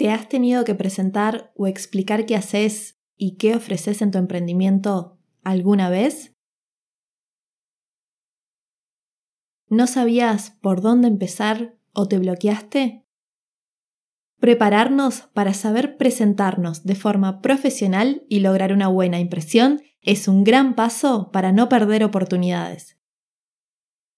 [0.00, 5.18] ¿Te has tenido que presentar o explicar qué haces y qué ofreces en tu emprendimiento
[5.42, 6.34] alguna vez?
[9.68, 13.04] ¿No sabías por dónde empezar o te bloqueaste?
[14.38, 20.76] Prepararnos para saber presentarnos de forma profesional y lograr una buena impresión es un gran
[20.76, 22.98] paso para no perder oportunidades.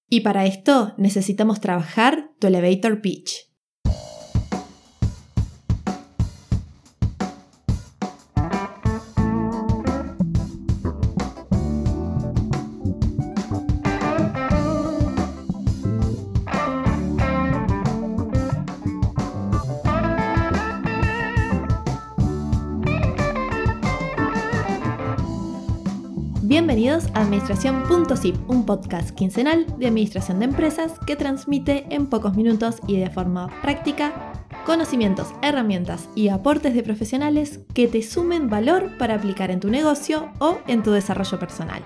[0.08, 3.51] Y para esto necesitamos trabajar tu elevator pitch.
[26.82, 32.78] Bienvenidos a Administración.zip, un podcast quincenal de administración de empresas que transmite en pocos minutos
[32.88, 34.32] y de forma práctica
[34.66, 40.32] conocimientos, herramientas y aportes de profesionales que te sumen valor para aplicar en tu negocio
[40.40, 41.84] o en tu desarrollo personal.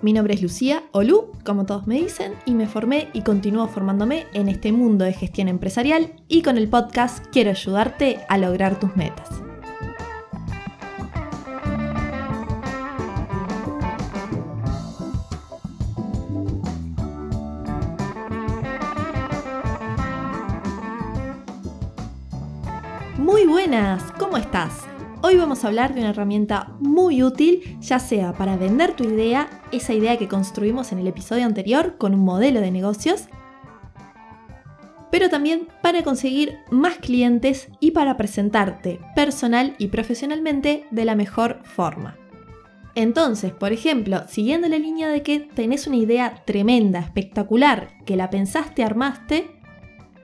[0.00, 3.66] Mi nombre es Lucía, o Lu, como todos me dicen, y me formé y continúo
[3.66, 8.78] formándome en este mundo de gestión empresarial y con el podcast quiero ayudarte a lograr
[8.78, 9.49] tus metas.
[24.18, 24.84] ¿Cómo estás?
[25.22, 29.48] Hoy vamos a hablar de una herramienta muy útil, ya sea para vender tu idea,
[29.70, 33.26] esa idea que construimos en el episodio anterior con un modelo de negocios,
[35.12, 41.60] pero también para conseguir más clientes y para presentarte personal y profesionalmente de la mejor
[41.62, 42.16] forma.
[42.96, 48.30] Entonces, por ejemplo, siguiendo la línea de que tenés una idea tremenda, espectacular, que la
[48.30, 49.48] pensaste, armaste,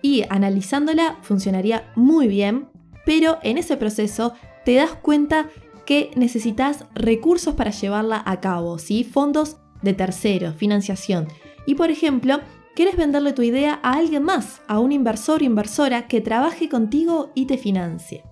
[0.02, 2.70] y analizándola funcionaría muy bien
[3.06, 4.34] pero en ese proceso
[4.66, 5.48] te das cuenta
[5.86, 9.04] que necesitas recursos para llevarla a cabo, ¿sí?
[9.04, 11.28] fondos de terceros, financiación.
[11.64, 12.40] Y por ejemplo,
[12.74, 17.30] quieres venderle tu idea a alguien más, a un inversor o inversora que trabaje contigo
[17.34, 18.24] y te financie.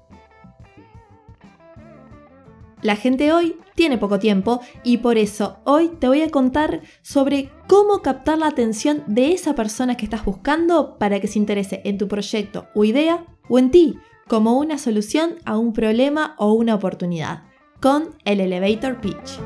[2.83, 7.51] La gente hoy tiene poco tiempo y por eso hoy te voy a contar sobre
[7.67, 11.97] cómo captar la atención de esa persona que estás buscando para que se interese en
[11.97, 13.97] tu proyecto o idea o en ti,
[14.29, 17.45] como una solución a un problema o una oportunidad,
[17.81, 19.39] con el elevator pitch.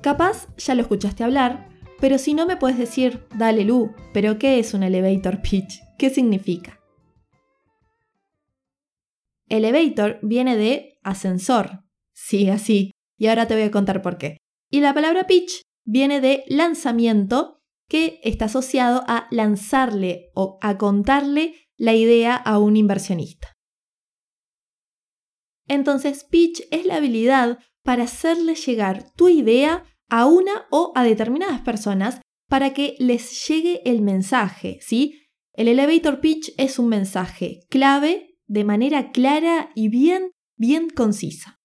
[0.00, 1.68] Capaz ya lo escuchaste hablar,
[2.00, 5.80] pero si no me puedes decir, dale Lu, pero ¿qué es un elevator pitch?
[5.98, 6.80] ¿Qué significa?
[9.48, 14.38] Elevator viene de ascensor, sí, así, y ahora te voy a contar por qué.
[14.70, 17.59] Y la palabra pitch viene de lanzamiento
[17.90, 23.52] que está asociado a lanzarle o a contarle la idea a un inversionista.
[25.66, 31.60] Entonces, pitch es la habilidad para hacerle llegar tu idea a una o a determinadas
[31.62, 35.22] personas para que les llegue el mensaje, ¿sí?
[35.52, 41.56] El elevator pitch es un mensaje clave de manera clara y bien, bien concisa.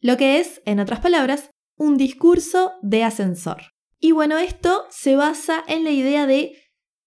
[0.00, 3.73] Lo que es, en otras palabras, un discurso de ascensor.
[4.04, 6.58] Y bueno, esto se basa en la idea de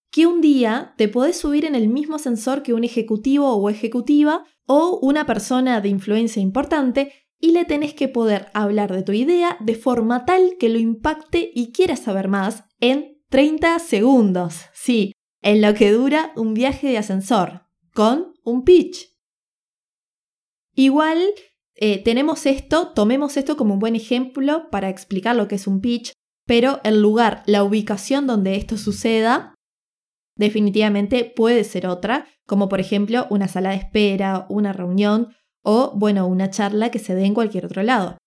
[0.10, 4.46] que un día te podés subir en el mismo ascensor que un ejecutivo o ejecutiva
[4.66, 9.58] o una persona de influencia importante y le tenés que poder hablar de tu idea
[9.60, 14.62] de forma tal que lo impacte y quieras saber más en 30 segundos.
[14.74, 19.16] Sí, en lo que dura un viaje de ascensor, con un pitch.
[20.74, 21.22] Igual
[21.76, 25.80] eh, tenemos esto, tomemos esto como un buen ejemplo para explicar lo que es un
[25.80, 26.12] pitch,
[26.48, 29.54] pero el lugar, la ubicación donde esto suceda,
[30.38, 36.26] definitivamente puede ser otra, como por ejemplo una sala de espera, una reunión o, bueno,
[36.26, 38.18] una charla que se dé en cualquier otro lado.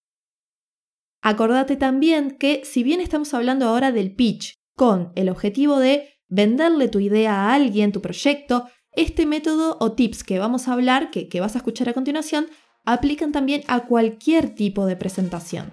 [1.23, 6.89] Acordate también que si bien estamos hablando ahora del pitch con el objetivo de venderle
[6.89, 11.29] tu idea a alguien, tu proyecto, este método o tips que vamos a hablar, que,
[11.29, 12.49] que vas a escuchar a continuación,
[12.85, 15.73] aplican también a cualquier tipo de presentación.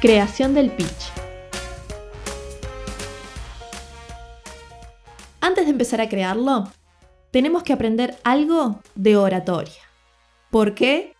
[0.00, 1.12] Creación del pitch.
[5.42, 6.72] Antes de empezar a crearlo,
[7.30, 9.82] tenemos que aprender algo de oratoria.
[10.50, 11.12] ¿Por qué?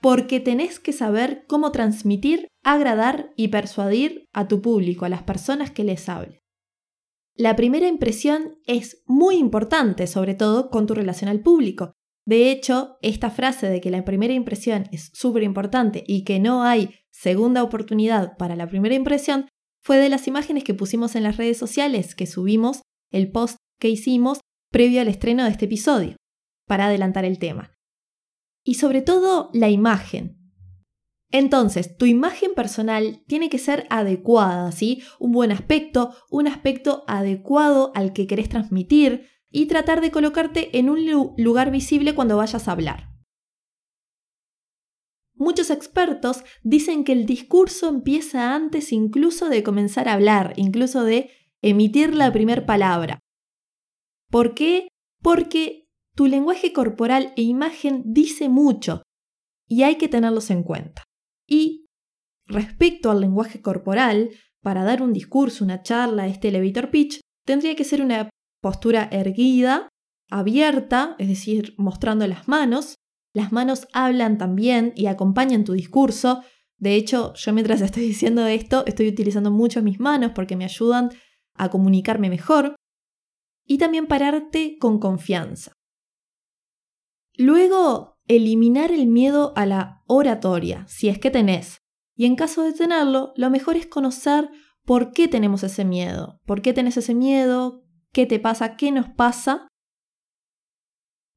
[0.00, 5.72] Porque tenés que saber cómo transmitir, agradar y persuadir a tu público, a las personas
[5.72, 6.38] que les hables.
[7.34, 11.94] La primera impresión es muy importante, sobre todo con tu relación al público.
[12.28, 16.62] De hecho, esta frase de que la primera impresión es súper importante y que no
[16.62, 19.48] hay segunda oportunidad para la primera impresión
[19.82, 23.88] fue de las imágenes que pusimos en las redes sociales, que subimos el post que
[23.88, 24.40] hicimos
[24.70, 26.16] previo al estreno de este episodio,
[26.66, 27.72] para adelantar el tema.
[28.62, 30.36] Y sobre todo la imagen.
[31.30, 35.02] Entonces, tu imagen personal tiene que ser adecuada, ¿sí?
[35.18, 40.90] Un buen aspecto, un aspecto adecuado al que querés transmitir y tratar de colocarte en
[40.90, 41.06] un
[41.36, 43.08] lugar visible cuando vayas a hablar.
[45.34, 51.30] Muchos expertos dicen que el discurso empieza antes incluso de comenzar a hablar, incluso de
[51.62, 53.20] emitir la primera palabra.
[54.30, 54.88] ¿Por qué?
[55.22, 59.02] Porque tu lenguaje corporal e imagen dice mucho
[59.68, 61.04] y hay que tenerlos en cuenta.
[61.46, 61.86] Y
[62.46, 64.30] respecto al lenguaje corporal,
[64.60, 68.28] para dar un discurso, una charla, este elevator pitch, tendría que ser una
[68.60, 69.88] postura erguida,
[70.30, 72.96] abierta, es decir, mostrando las manos.
[73.34, 76.42] Las manos hablan también y acompañan tu discurso.
[76.76, 81.10] De hecho, yo mientras estoy diciendo esto, estoy utilizando mucho mis manos porque me ayudan
[81.54, 82.76] a comunicarme mejor.
[83.66, 85.72] Y también pararte con confianza.
[87.36, 91.78] Luego, eliminar el miedo a la oratoria, si es que tenés.
[92.16, 94.50] Y en caso de tenerlo, lo mejor es conocer
[94.84, 99.08] por qué tenemos ese miedo, por qué tenés ese miedo, qué te pasa, qué nos
[99.08, 99.68] pasa.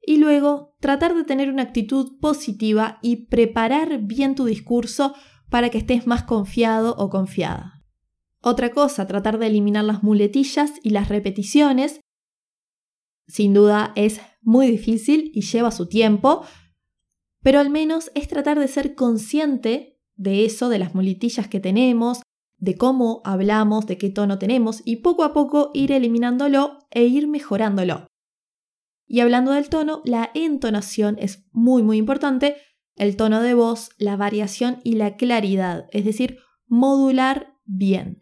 [0.01, 5.13] Y luego, tratar de tener una actitud positiva y preparar bien tu discurso
[5.49, 7.83] para que estés más confiado o confiada.
[8.41, 11.99] Otra cosa, tratar de eliminar las muletillas y las repeticiones.
[13.27, 16.43] Sin duda es muy difícil y lleva su tiempo,
[17.43, 22.21] pero al menos es tratar de ser consciente de eso, de las muletillas que tenemos,
[22.61, 27.27] de cómo hablamos, de qué tono tenemos y poco a poco ir eliminándolo e ir
[27.27, 28.07] mejorándolo.
[29.07, 32.55] Y hablando del tono, la entonación es muy muy importante,
[32.95, 36.37] el tono de voz, la variación y la claridad, es decir,
[36.67, 38.21] modular bien.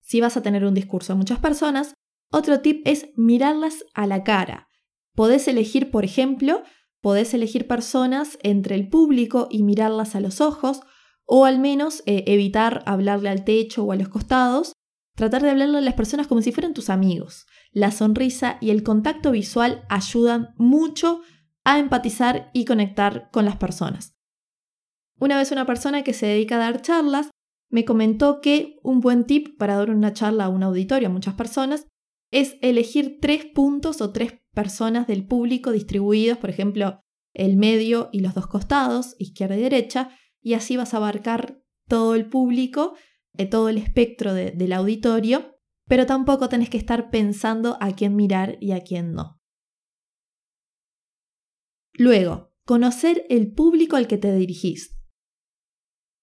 [0.00, 1.94] Si vas a tener un discurso a muchas personas,
[2.32, 4.68] otro tip es mirarlas a la cara.
[5.14, 6.64] Podés elegir, por ejemplo,
[7.00, 10.80] podés elegir personas entre el público y mirarlas a los ojos,
[11.30, 14.72] o al menos eh, evitar hablarle al techo o a los costados,
[15.14, 17.46] tratar de hablarle a las personas como si fueran tus amigos.
[17.70, 21.20] La sonrisa y el contacto visual ayudan mucho
[21.64, 24.14] a empatizar y conectar con las personas.
[25.20, 27.30] Una vez una persona que se dedica a dar charlas
[27.70, 31.34] me comentó que un buen tip para dar una charla a un auditorio a muchas
[31.34, 31.86] personas
[32.30, 37.00] es elegir tres puntos o tres personas del público distribuidos, por ejemplo,
[37.34, 40.10] el medio y los dos costados, izquierda y derecha,
[40.48, 42.94] y así vas a abarcar todo el público,
[43.36, 48.56] eh, todo el espectro del auditorio, pero tampoco tenés que estar pensando a quién mirar
[48.58, 49.38] y a quién no.
[51.92, 54.98] Luego, conocer el público al que te dirigís.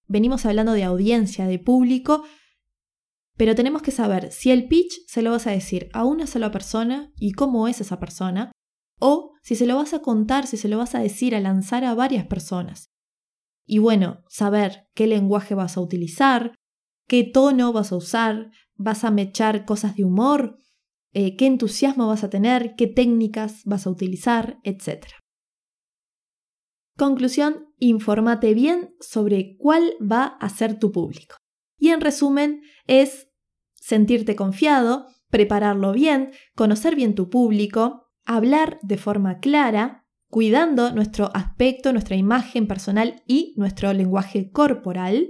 [0.07, 2.23] Venimos hablando de audiencia, de público,
[3.37, 6.49] pero tenemos que saber si el pitch se lo vas a decir a una sola
[6.49, 8.51] persona y cómo es esa persona,
[8.99, 11.83] o si se lo vas a contar, si se lo vas a decir, a lanzar
[11.83, 12.94] a varias personas.
[13.65, 16.55] Y bueno, saber qué lenguaje vas a utilizar,
[17.07, 20.59] qué tono vas a usar, vas a mechar cosas de humor,
[21.13, 25.07] eh, qué entusiasmo vas a tener, qué técnicas vas a utilizar, etc.
[26.97, 31.35] Conclusión, infórmate bien sobre cuál va a ser tu público.
[31.77, 33.29] Y en resumen, es
[33.73, 40.04] sentirte confiado, prepararlo bien, conocer bien tu público, hablar de forma clara,
[40.35, 45.29] cuidando nuestro aspecto, nuestra imagen personal y nuestro lenguaje corporal.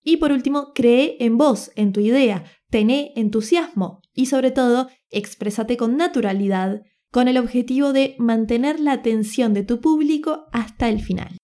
[0.00, 5.76] Y por último, cree en vos, en tu idea, tené entusiasmo y sobre todo, exprésate
[5.76, 11.36] con naturalidad, con el objetivo de mantener la atención de tu público hasta el final.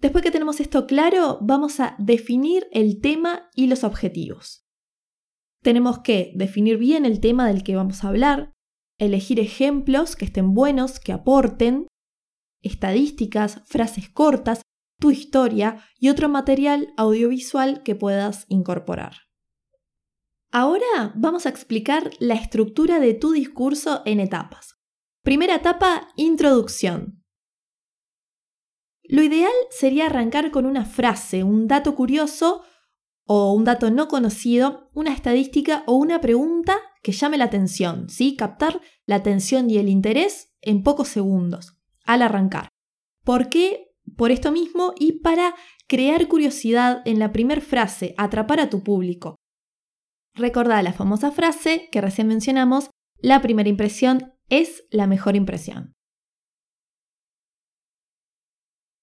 [0.00, 4.64] Después que tenemos esto claro, vamos a definir el tema y los objetivos.
[5.64, 8.52] Tenemos que definir bien el tema del que vamos a hablar,
[8.98, 11.86] elegir ejemplos que estén buenos, que aporten,
[12.62, 14.62] estadísticas, frases cortas,
[15.00, 19.28] tu historia y otro material audiovisual que puedas incorporar.
[20.50, 24.76] Ahora vamos a explicar la estructura de tu discurso en etapas.
[25.22, 27.22] Primera etapa, introducción.
[29.04, 32.62] Lo ideal sería arrancar con una frase, un dato curioso
[33.24, 38.36] o un dato no conocido, una estadística o una pregunta que llame la atención, ¿sí?
[38.36, 42.68] Captar la atención y el interés en pocos segundos al arrancar.
[43.24, 43.94] ¿Por qué?
[44.16, 45.54] Por esto mismo y para
[45.86, 49.36] crear curiosidad en la primera frase, atrapar a tu público.
[50.34, 55.92] Recordá la famosa frase que recién mencionamos, la primera impresión es la mejor impresión.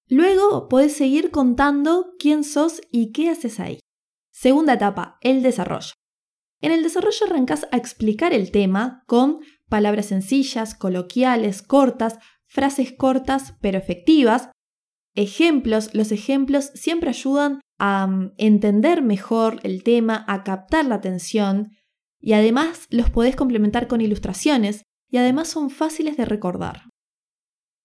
[0.07, 3.79] Luego podés seguir contando quién sos y qué haces ahí.
[4.31, 5.93] Segunda etapa, el desarrollo.
[6.61, 13.55] En el desarrollo arrancas a explicar el tema con palabras sencillas, coloquiales, cortas, frases cortas
[13.61, 14.49] pero efectivas,
[15.15, 15.93] ejemplos.
[15.93, 21.71] Los ejemplos siempre ayudan a mm, entender mejor el tema, a captar la atención
[22.19, 26.83] y además los podés complementar con ilustraciones y además son fáciles de recordar.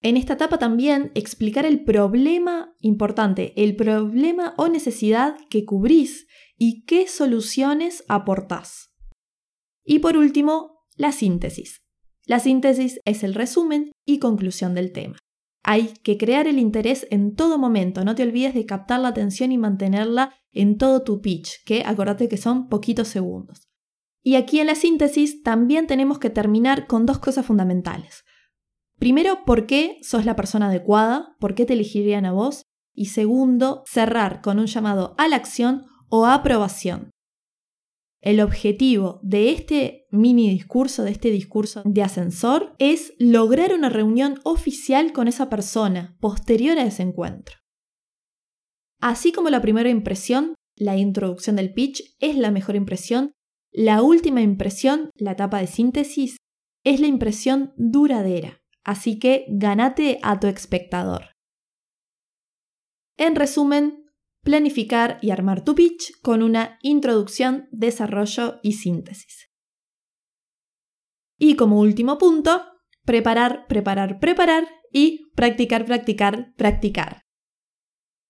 [0.02, 6.26] En esta etapa también explicar el problema importante, el problema o necesidad que cubrís
[6.56, 8.94] y qué soluciones aportás.
[9.84, 11.82] Y por último, la síntesis.
[12.26, 15.18] La síntesis es el resumen y conclusión del tema.
[15.62, 19.52] Hay que crear el interés en todo momento, no te olvides de captar la atención
[19.52, 23.68] y mantenerla en todo tu pitch, que acordate que son poquitos segundos.
[24.22, 28.24] Y aquí en la síntesis también tenemos que terminar con dos cosas fundamentales.
[29.00, 31.34] Primero, ¿por qué sos la persona adecuada?
[31.40, 32.64] ¿Por qué te elegirían a vos?
[32.94, 37.10] Y segundo, cerrar con un llamado a la acción o aprobación.
[38.20, 44.38] El objetivo de este mini discurso, de este discurso de ascensor, es lograr una reunión
[44.44, 47.56] oficial con esa persona posterior a ese encuentro.
[49.00, 53.32] Así como la primera impresión, la introducción del pitch es la mejor impresión,
[53.72, 56.36] la última impresión, la etapa de síntesis,
[56.84, 58.59] es la impresión duradera.
[58.84, 61.36] Así que ganate a tu espectador.
[63.16, 64.06] En resumen,
[64.42, 69.50] planificar y armar tu pitch con una introducción, desarrollo y síntesis.
[71.38, 72.62] Y como último punto,
[73.04, 77.22] preparar, preparar, preparar y practicar, practicar, practicar.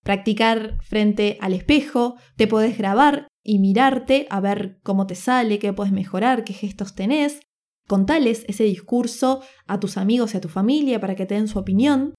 [0.03, 5.73] Practicar frente al espejo, te puedes grabar y mirarte a ver cómo te sale, qué
[5.73, 7.41] puedes mejorar, qué gestos tenés.
[7.91, 11.59] Contales ese discurso a tus amigos y a tu familia para que te den su
[11.59, 12.15] opinión.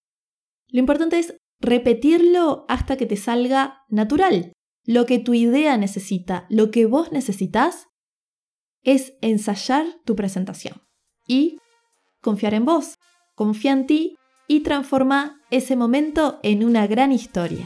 [0.68, 4.52] Lo importante es repetirlo hasta que te salga natural.
[4.86, 7.88] Lo que tu idea necesita, lo que vos necesitas,
[8.84, 10.82] es ensayar tu presentación
[11.26, 11.58] y
[12.22, 12.96] confiar en vos.
[13.34, 14.18] Confía en ti
[14.50, 17.66] y transforma ese momento en una gran historia.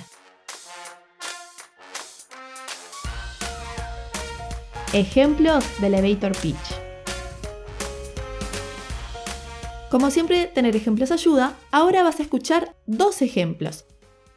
[4.93, 6.75] Ejemplos de elevator pitch.
[9.89, 11.55] Como siempre, tener ejemplos ayuda.
[11.71, 13.85] Ahora vas a escuchar dos ejemplos.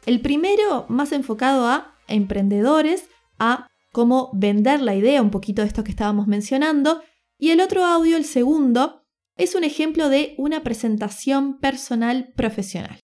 [0.05, 5.83] El primero más enfocado a emprendedores, a cómo vender la idea, un poquito de esto
[5.83, 7.01] que estábamos mencionando.
[7.39, 9.03] Y el otro audio, el segundo,
[9.37, 12.99] es un ejemplo de una presentación personal profesional.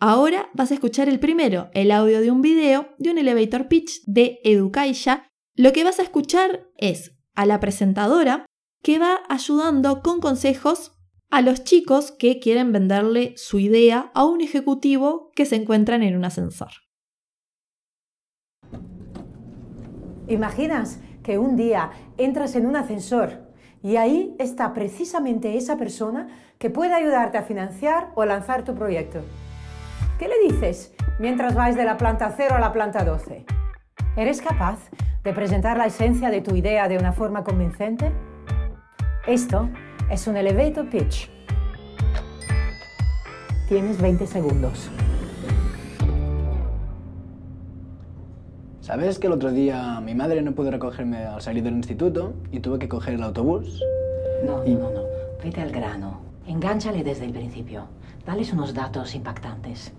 [0.00, 4.02] Ahora vas a escuchar el primero, el audio de un video de un elevator pitch
[4.06, 5.28] de Educaisha.
[5.54, 8.46] Lo que vas a escuchar es a la presentadora
[8.82, 10.92] que va ayudando con consejos
[11.30, 16.16] a los chicos que quieren venderle su idea a un ejecutivo que se encuentran en
[16.16, 16.70] un ascensor.
[20.26, 23.48] Imaginas que un día entras en un ascensor
[23.82, 29.20] y ahí está precisamente esa persona que puede ayudarte a financiar o lanzar tu proyecto.
[30.18, 33.44] ¿Qué le dices mientras vais de la planta 0 a la planta 12?
[34.16, 34.78] ¿Eres capaz
[35.22, 38.12] de presentar la esencia de tu idea de una forma convincente?
[39.28, 39.68] Esto
[40.10, 41.28] es un elevator pitch.
[43.68, 44.88] Tienes 20 segundos.
[48.80, 52.60] ¿Sabes que el otro día mi madre no pudo recogerme al salir del instituto y
[52.60, 53.82] tuve que coger el autobús?
[54.46, 55.02] No, no, no.
[55.44, 56.20] Vete al grano.
[56.46, 57.82] Engánchale desde el principio.
[58.24, 59.92] Dales unos datos impactantes.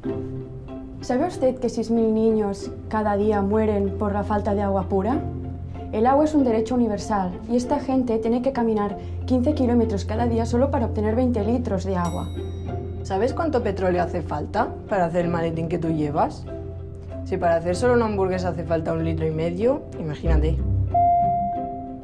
[1.01, 5.21] ¿Sabe usted que 6.000 niños cada día mueren por la falta de agua pura?
[5.91, 10.27] El agua es un derecho universal y esta gente tiene que caminar 15 kilómetros cada
[10.27, 12.29] día solo para obtener 20 litros de agua.
[13.01, 16.46] ¿Sabes cuánto petróleo hace falta para hacer el maletín que tú llevas?
[17.25, 20.60] Si para hacer solo una hamburguesa hace falta un litro y medio, imagínate.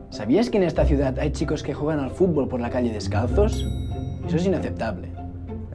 [0.10, 3.68] ¿Sabías que en esta ciudad hay chicos que juegan al fútbol por la calle descalzos?
[4.26, 5.10] Eso es inaceptable.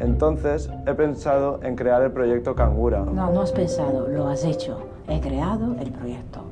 [0.00, 3.04] Entonces he pensado en crear el proyecto Cangura.
[3.04, 4.80] No, no has pensado, lo has hecho.
[5.06, 6.49] He creado el proyecto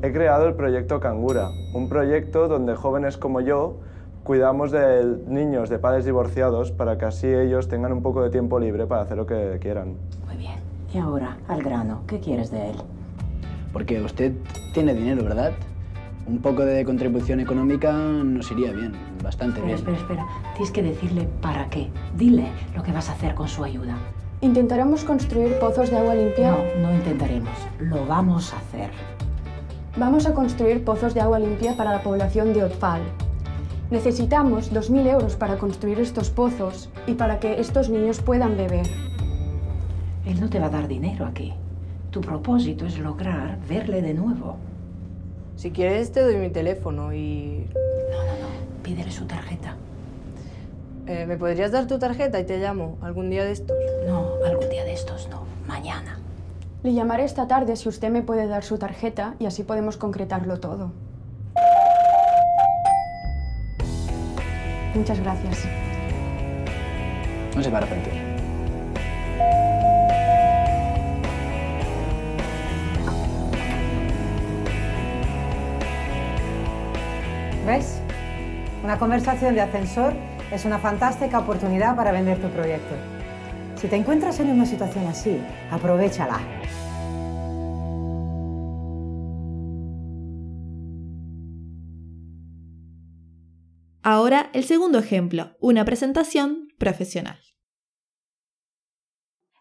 [0.00, 3.78] He creado el proyecto Cangura, un proyecto donde jóvenes como yo
[4.22, 8.60] cuidamos de niños de padres divorciados para que así ellos tengan un poco de tiempo
[8.60, 9.96] libre para hacer lo que quieran.
[10.24, 10.54] Muy bien.
[10.94, 12.76] Y ahora, al grano, ¿qué quieres de él?
[13.72, 14.34] Porque usted
[14.72, 15.50] tiene dinero, ¿verdad?
[16.28, 19.74] Un poco de contribución económica nos iría bien, bastante bien.
[19.74, 20.26] Espera, espera.
[20.52, 21.90] Tienes que decirle para qué.
[22.16, 23.96] Dile lo que vas a hacer con su ayuda.
[24.42, 26.52] ¿Intentaremos construir pozos de agua limpia?
[26.52, 27.58] No, no intentaremos.
[27.80, 28.90] Lo vamos a hacer.
[29.98, 33.02] Vamos a construir pozos de agua limpia para la población de Otfal.
[33.90, 38.86] Necesitamos 2.000 euros para construir estos pozos y para que estos niños puedan beber.
[40.24, 41.52] Él no te va a dar dinero aquí.
[42.12, 44.58] Tu propósito es lograr verle de nuevo.
[45.56, 47.66] Si quieres te doy mi teléfono y...
[48.12, 48.82] No, no, no.
[48.84, 49.74] Pídele su tarjeta.
[51.08, 53.76] Eh, ¿Me podrías dar tu tarjeta y te llamo algún día de estos?
[54.06, 55.42] No, algún día de estos no.
[55.66, 56.20] Mañana.
[56.84, 60.60] Le llamaré esta tarde si usted me puede dar su tarjeta y así podemos concretarlo
[60.60, 60.92] todo.
[64.94, 65.64] Muchas gracias.
[67.56, 68.12] No se va a arrepentir.
[77.66, 78.00] ¿Ves?
[78.84, 80.14] Una conversación de ascensor
[80.52, 83.17] es una fantástica oportunidad para vender tu proyecto.
[83.78, 86.40] Si te encuentras en una situación así, aprovechala.
[94.02, 97.38] Ahora el segundo ejemplo, una presentación profesional.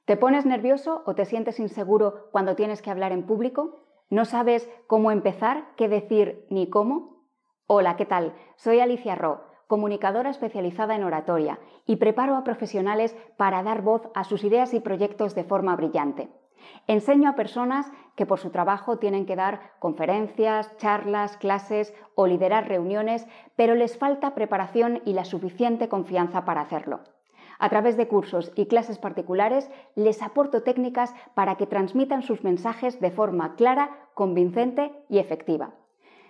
[0.06, 3.84] ¿Te pones nervioso o te sientes inseguro cuando tienes que hablar en público?
[4.10, 7.30] ¿No sabes cómo empezar, qué decir ni cómo?
[7.68, 8.34] Hola, ¿qué tal?
[8.56, 14.24] Soy Alicia Ro, comunicadora especializada en oratoria y preparo a profesionales para dar voz a
[14.24, 16.30] sus ideas y proyectos de forma brillante.
[16.88, 22.68] Enseño a personas que por su trabajo tienen que dar conferencias, charlas, clases o liderar
[22.68, 27.02] reuniones, pero les falta preparación y la suficiente confianza para hacerlo.
[27.60, 33.00] A través de cursos y clases particulares les aporto técnicas para que transmitan sus mensajes
[33.00, 35.74] de forma clara, convincente y efectiva.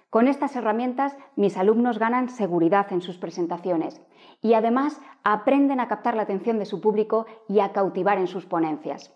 [0.10, 4.02] Con estas herramientas mis alumnos ganan seguridad en sus presentaciones
[4.42, 8.46] y además aprenden a captar la atención de su público y a cautivar en sus
[8.46, 9.14] ponencias.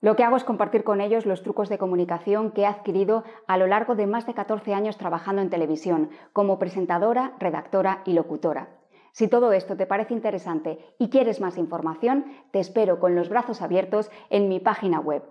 [0.00, 3.56] Lo que hago es compartir con ellos los trucos de comunicación que he adquirido a
[3.56, 8.70] lo largo de más de 14 años trabajando en televisión, como presentadora, redactora y locutora.
[9.12, 13.62] Si todo esto te parece interesante y quieres más información, te espero con los brazos
[13.62, 15.22] abiertos en mi página web.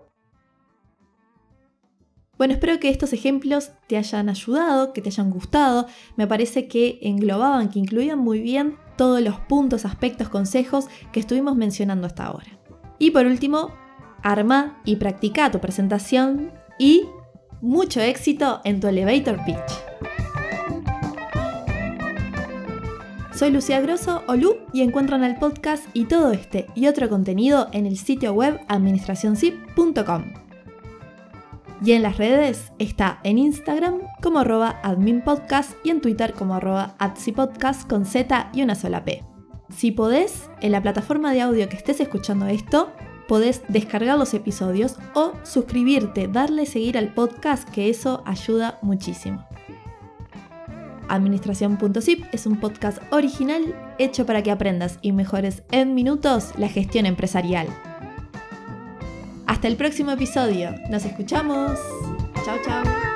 [2.38, 5.86] Bueno, espero que estos ejemplos te hayan ayudado, que te hayan gustado.
[6.16, 11.56] Me parece que englobaban, que incluían muy bien todos los puntos, aspectos, consejos que estuvimos
[11.56, 12.58] mencionando hasta ahora.
[12.98, 13.70] Y por último,
[14.22, 17.04] arma y practica tu presentación y
[17.60, 19.92] mucho éxito en tu elevator pitch.
[23.34, 27.68] Soy Lucía Grosso o Lu y encuentran el podcast y todo este y otro contenido
[27.72, 30.41] en el sitio web administracionzip.com.
[31.84, 36.94] Y en las redes está en Instagram como arroba adminpodcast y en Twitter como arroba
[36.98, 39.24] adsipodcast con Z y una sola P.
[39.68, 42.92] Si podés, en la plataforma de audio que estés escuchando esto,
[43.26, 49.44] podés descargar los episodios o suscribirte, darle seguir al podcast, que eso ayuda muchísimo.
[51.08, 57.06] Administración.zip es un podcast original hecho para que aprendas y mejores en minutos la gestión
[57.06, 57.66] empresarial.
[59.62, 60.74] Hasta el próximo episodio.
[60.90, 61.78] Nos escuchamos.
[62.44, 63.11] Chao, chao.